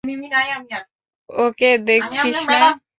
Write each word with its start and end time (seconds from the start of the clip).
ওকে 1.29 1.69
দেখছিস 1.87 2.37
না? 2.51 2.61